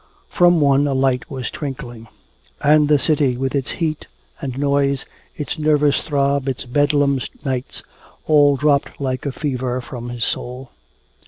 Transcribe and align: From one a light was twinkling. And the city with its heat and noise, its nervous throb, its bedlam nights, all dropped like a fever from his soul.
From 0.29 0.59
one 0.59 0.87
a 0.87 0.93
light 0.95 1.29
was 1.29 1.51
twinkling. 1.51 2.07
And 2.59 2.89
the 2.89 2.97
city 2.97 3.37
with 3.37 3.53
its 3.53 3.69
heat 3.73 4.07
and 4.41 4.57
noise, 4.57 5.05
its 5.37 5.59
nervous 5.59 6.01
throb, 6.01 6.47
its 6.49 6.65
bedlam 6.65 7.19
nights, 7.45 7.83
all 8.25 8.55
dropped 8.57 8.99
like 8.99 9.27
a 9.27 9.31
fever 9.31 9.79
from 9.79 10.09
his 10.09 10.25
soul. 10.25 10.71